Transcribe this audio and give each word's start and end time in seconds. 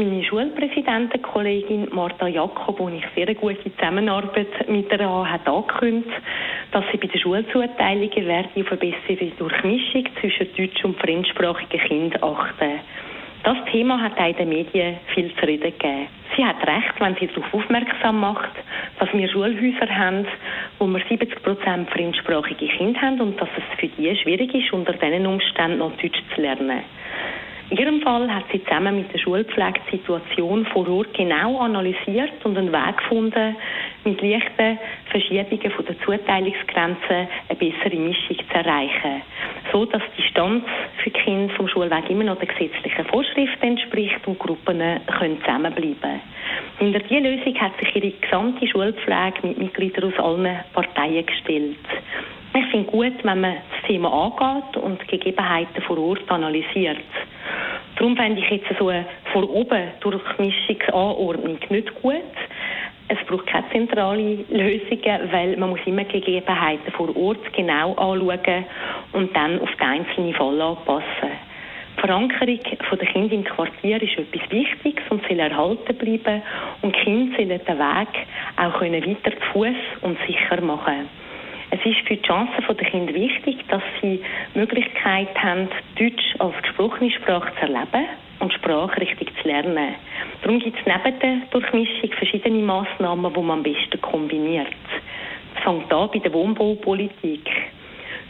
Meine 0.00 0.24
Schulpräsidentenkollegin 0.24 1.88
Martha 1.92 2.26
Jakob, 2.26 2.78
die 2.78 2.96
ich 2.96 3.04
sehr 3.14 3.34
gute 3.34 3.70
Zusammenarbeit 3.76 4.66
mit 4.66 4.90
ihr 4.90 4.98
habe, 4.98 5.30
hat 5.30 5.46
angekündigt, 5.46 6.08
dass 6.72 6.86
sie 6.90 6.96
bei 6.96 7.06
der 7.06 7.18
Schulzuteilung 7.18 8.10
werde 8.16 8.48
auf 8.56 8.72
eine 8.72 8.76
bessere 8.78 9.30
Durchmischung 9.36 10.06
zwischen 10.18 10.48
deutsch- 10.56 10.84
und 10.86 10.98
fremdsprachigen 10.98 11.80
Kindern 11.80 12.22
achten. 12.22 12.80
Das 13.42 13.58
Thema 13.70 14.00
hat 14.00 14.18
auch 14.18 14.26
in 14.26 14.36
den 14.36 14.48
Medien 14.48 14.96
viel 15.12 15.34
zu 15.34 15.46
reden 15.46 15.70
gegeben. 15.70 16.06
Sie 16.34 16.46
hat 16.46 16.66
recht, 16.66 16.94
wenn 16.98 17.16
sie 17.16 17.26
darauf 17.26 17.52
aufmerksam 17.52 18.20
macht, 18.20 18.52
dass 18.98 19.12
wir 19.12 19.28
Schulhäuser 19.28 19.94
haben, 19.94 20.26
wo 20.78 20.86
wir 20.86 21.02
70 21.10 21.42
Prozent 21.42 21.90
fremdsprachige 21.90 22.68
Kinder 22.68 23.02
haben 23.02 23.20
und 23.20 23.38
dass 23.38 23.50
es 23.54 23.78
für 23.78 23.88
die 23.88 24.16
schwierig 24.16 24.54
ist, 24.54 24.72
unter 24.72 24.94
diesen 24.94 25.26
Umständen 25.26 25.76
noch 25.76 25.92
Deutsch 25.98 26.22
zu 26.34 26.40
lernen. 26.40 26.84
In 27.70 27.76
ihrem 27.76 28.02
Fall 28.02 28.28
hat 28.34 28.46
sie 28.50 28.62
zusammen 28.64 28.96
mit 28.96 29.12
der 29.12 29.18
Schulpflege 29.18 29.80
die 29.86 29.98
Situation 29.98 30.66
vor 30.66 30.88
Ort 30.88 31.14
genau 31.14 31.60
analysiert 31.60 32.44
und 32.44 32.58
einen 32.58 32.72
Weg 32.72 32.98
gefunden, 32.98 33.54
mit 34.04 34.20
leichten 34.20 34.76
Verschiebungen 35.08 35.72
der 35.86 36.00
Zuteilungsgrenzen 36.00 37.28
eine 37.48 37.58
bessere 37.58 37.96
Mischung 37.96 38.38
zu 38.38 38.54
erreichen, 38.54 39.22
so 39.70 39.84
dass 39.84 40.02
die 40.16 40.22
Distanz 40.22 40.64
für 41.04 41.10
Kinder 41.10 41.54
vom 41.54 41.68
Schulweg 41.68 42.10
immer 42.10 42.24
noch 42.24 42.40
den 42.40 42.48
gesetzlichen 42.48 43.04
Vorschriften 43.04 43.64
entspricht 43.64 44.26
und 44.26 44.40
Gruppen 44.40 44.82
können 45.06 45.40
zusammenbleiben. 45.40 46.20
Hinter 46.80 46.98
diese 46.98 47.20
Lösung 47.20 47.54
hat 47.60 47.78
sich 47.78 47.94
ihre 47.94 48.10
gesamte 48.10 48.66
Schulpflege 48.66 49.46
mit 49.46 49.58
Mitgliedern 49.58 50.12
aus 50.12 50.18
allen 50.18 50.58
Parteien 50.72 51.24
gestellt. 51.24 51.76
Ich 52.52 52.66
finde 52.66 52.90
gut, 52.90 53.12
wenn 53.22 53.40
man 53.40 53.54
das 53.70 53.86
Thema 53.86 54.12
angeht 54.12 54.76
und 54.76 55.00
die 55.02 55.18
Gegebenheiten 55.18 55.82
vor 55.82 55.98
Ort 55.98 56.28
analysiert. 56.28 56.98
Darum 58.00 58.16
fände 58.16 58.40
ich 58.40 58.48
jetzt 58.48 58.78
so 58.78 58.88
eine 58.88 59.04
vor 59.30 59.46
oben 59.50 59.88
Durchmischungsanordnung 60.00 61.58
nicht 61.68 61.94
gut. 62.00 62.14
Es 63.08 63.18
braucht 63.26 63.46
keine 63.46 63.68
zentrale 63.72 64.38
Lösungen, 64.48 65.30
weil 65.30 65.54
man 65.58 65.68
muss 65.68 65.80
immer 65.84 66.04
die 66.04 66.18
Gegebenheiten 66.18 66.90
vor 66.92 67.14
Ort 67.14 67.52
genau 67.52 67.92
anschauen 67.96 68.64
und 69.12 69.36
dann 69.36 69.60
auf 69.60 69.68
den 69.76 69.86
einzelnen 69.86 70.32
Fall 70.32 70.62
anpassen. 70.62 71.04
Die 71.94 72.00
Verankerung 72.00 72.58
der 72.98 73.08
Kinder 73.08 73.34
im 73.34 73.44
Quartier 73.44 74.02
ist 74.02 74.16
etwas 74.16 74.50
Wichtiges 74.50 75.04
und 75.10 75.20
soll 75.28 75.38
erhalten 75.38 75.94
bleiben 75.94 76.42
und 76.80 76.96
die 76.96 77.00
Kinder 77.00 77.36
sollen 77.36 77.48
den 77.50 77.78
Weg 77.78 78.26
auch 78.56 78.80
weiter 78.80 79.30
zu 79.30 79.46
Fuß 79.52 79.76
und 80.00 80.16
sicher 80.26 80.62
machen 80.62 81.06
es 81.70 81.78
ist 81.84 82.00
für 82.06 82.16
die 82.16 82.22
Chancen 82.22 82.64
der 82.68 82.86
Kinder 82.90 83.14
wichtig, 83.14 83.58
dass 83.68 83.82
sie 84.00 84.20
die 84.54 84.58
Möglichkeit 84.58 85.28
haben, 85.40 85.68
Deutsch 85.96 86.34
als 86.38 86.60
gesprochene 86.62 87.10
Sprache 87.12 87.52
zu 87.54 87.60
erleben 87.62 88.08
und 88.40 88.52
Sprache 88.52 89.00
richtig 89.00 89.30
zu 89.40 89.48
lernen. 89.48 89.94
Darum 90.42 90.58
gibt 90.58 90.78
es 90.78 90.86
neben 90.86 91.18
der 91.20 91.36
Durchmischung 91.50 92.12
verschiedene 92.12 92.62
Massnahmen, 92.62 93.32
die 93.32 93.40
man 93.40 93.58
am 93.58 93.62
besten 93.62 94.00
kombiniert. 94.00 94.66
Es 95.56 95.62
fängt 95.62 95.92
an 95.92 96.08
bei 96.12 96.18
der 96.18 96.32
Wohnbaupolitik. 96.32 97.48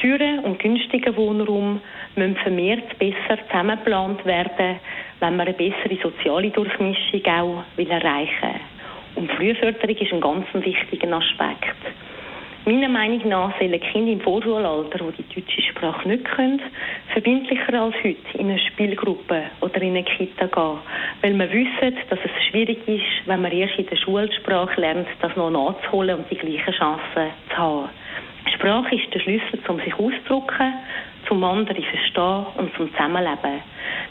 Teuren 0.00 0.40
und 0.40 0.58
günstiger 0.58 1.16
Wohnraum 1.16 1.80
müssen 2.14 2.36
vermehrt 2.36 2.98
besser 2.98 3.38
zusammengeplant 3.48 4.24
werden, 4.24 4.76
wenn 5.20 5.36
man 5.36 5.48
eine 5.48 5.56
bessere 5.56 5.96
soziale 6.02 6.50
Durchmischung 6.50 7.24
auch 7.26 7.64
erreichen 7.76 8.42
will. 8.42 8.60
Und 9.16 9.32
Frühförderung 9.32 9.96
ist 9.96 10.12
ein 10.12 10.20
ganz 10.20 10.46
wichtiger 10.52 11.16
Aspekt. 11.16 11.76
Meiner 12.66 12.88
Meinung 12.88 13.28
nach 13.28 13.58
sollen 13.58 13.78
Kinder 13.78 14.12
im 14.12 14.20
Vorschulalter, 14.22 14.98
die 14.98 15.22
die 15.22 15.40
deutsche 15.40 15.60
Sprache 15.60 16.08
nicht 16.08 16.24
können, 16.24 16.62
verbindlicher 17.12 17.74
als 17.74 17.94
heute 18.02 18.38
in 18.38 18.48
eine 18.48 18.58
Spielgruppe 18.58 19.42
oder 19.60 19.82
in 19.82 19.90
eine 19.90 20.02
Kita 20.02 20.46
gehen. 20.46 20.78
Weil 21.20 21.34
wir 21.34 21.52
wissen, 21.52 21.98
dass 22.08 22.18
es 22.24 22.44
schwierig 22.48 22.78
ist, 22.88 23.26
wenn 23.26 23.42
man 23.42 23.52
erst 23.52 23.78
in 23.78 23.86
der 23.86 23.96
Schulsprache 23.96 24.80
lernt, 24.80 25.06
das 25.20 25.36
noch 25.36 25.50
nachzuholen 25.50 26.20
und 26.20 26.30
die 26.30 26.36
gleichen 26.36 26.72
Chancen 26.72 27.32
zu 27.50 27.56
haben. 27.58 27.90
Sprache 28.54 28.94
ist 28.94 29.12
der 29.12 29.20
Schlüssel, 29.20 29.58
um 29.68 29.78
sich 29.80 29.92
auszudrücken, 29.92 30.72
zum 31.28 31.44
anderen 31.44 31.82
verstehen 31.82 32.46
und 32.56 32.74
zum 32.76 32.90
Zusammenleben. 32.92 33.60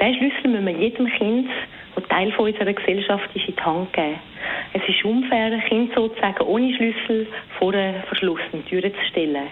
Diesen 0.00 0.14
Schlüssel 0.18 0.50
müssen 0.50 0.66
wir 0.66 0.72
jedem 0.72 1.06
Kind, 1.06 1.48
das 1.96 2.04
Teil 2.06 2.32
unserer 2.36 2.72
Gesellschaft 2.72 3.28
ist, 3.34 3.48
in 3.48 3.56
die 3.56 3.62
Hand 3.62 3.92
geben. 3.92 4.20
Es 4.76 4.82
ist 4.90 5.02
unfair, 5.06 5.58
Kinder 5.70 5.94
sozusagen 5.94 6.44
ohne 6.44 6.74
Schlüssel 6.74 7.26
vor 7.58 7.72
eine 7.72 8.02
verschlossene 8.08 8.62
Tür 8.66 8.82
zu 8.82 9.04
stellen. 9.10 9.46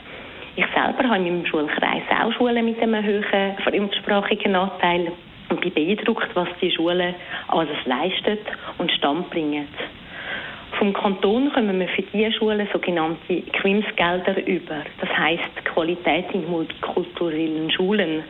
Ich 0.54 0.66
selber 0.66 1.08
habe 1.08 1.24
in 1.26 1.36
meinem 1.36 1.46
Schulkreis 1.46 2.02
auch 2.10 2.30
Schulen 2.34 2.62
mit 2.62 2.78
einem 2.78 3.02
hohen 3.02 3.24
fremdsprachigen 3.64 4.54
Anteil 4.54 5.12
und 5.48 5.62
bin 5.62 5.72
beeindruckt, 5.72 6.28
was 6.34 6.48
die 6.60 6.70
Schulen 6.70 7.14
alles 7.48 7.86
leisten 7.86 8.36
und 8.76 8.92
Stand 8.92 9.30
bringen. 9.30 9.66
Vom 10.78 10.92
Kanton 10.92 11.50
kommen 11.54 11.80
wir 11.80 11.88
für 11.88 12.02
diese 12.02 12.32
Schulen 12.32 12.68
sogenannte 12.70 13.40
QUIMS-Gelder 13.62 14.46
über. 14.46 14.82
Das 15.00 15.08
heisst 15.16 15.64
Qualität 15.64 16.26
in 16.34 16.50
multikulturellen 16.50 17.70
Schulen. 17.70 18.24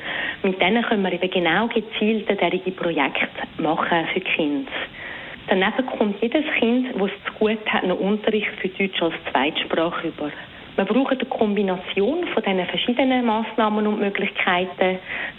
Mit 0.44 0.62
denen 0.62 0.84
können 0.84 1.02
wir 1.02 1.12
eben 1.12 1.30
genau 1.30 1.66
gezielte 1.66 2.36
derige 2.36 2.70
Projekte 2.70 3.26
machen 3.58 4.06
für 4.12 4.20
Kinder. 4.20 4.70
Daneben 5.46 5.86
kommt 5.98 6.22
jedes 6.22 6.44
Kind, 6.58 6.94
das 6.94 7.10
es 7.10 7.24
zu 7.26 7.38
gut 7.38 7.58
hat, 7.66 7.84
noch 7.84 8.00
Unterricht 8.00 8.48
für 8.60 8.68
Deutsch 8.68 9.02
als 9.02 9.14
Zweitsprache 9.30 10.08
über. 10.08 10.30
Wir 10.76 10.84
brauchen 10.84 11.18
eine 11.18 11.28
Kombination 11.28 12.26
von 12.28 12.42
diesen 12.42 12.66
verschiedenen 12.66 13.26
Massnahmen 13.26 13.86
und 13.86 14.00
Möglichkeiten, 14.00 14.98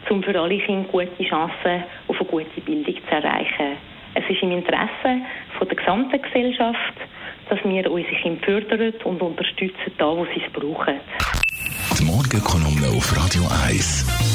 um 0.10 0.24
für 0.24 0.40
alle 0.40 0.58
Kinder 0.60 0.88
gute 0.90 1.24
Chancen 1.24 1.84
auf 2.08 2.20
eine 2.20 2.30
gute 2.30 2.62
Bildung 2.62 2.96
zu 2.96 3.12
erreichen. 3.12 3.78
Es 4.14 4.24
ist 4.30 4.42
im 4.42 4.52
Interesse 4.52 5.22
von 5.58 5.68
der 5.68 5.76
gesamten 5.76 6.22
Gesellschaft, 6.22 6.96
dass 7.50 7.60
wir 7.66 7.92
unsere 7.92 8.16
Kinder 8.16 8.46
fördern 8.46 8.94
und 9.04 9.22
unterstützen, 9.22 9.92
da 9.98 10.06
wo 10.06 10.26
sie 10.26 10.42
es 10.46 10.54
brauchen. 10.54 11.00
Die 12.00 12.06
Morgenkolumne 12.06 12.88
auf 12.96 13.12
Radio 13.18 13.44
1. 13.68 14.35